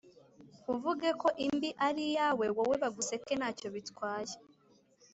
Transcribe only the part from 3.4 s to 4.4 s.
cyo bitwaye’.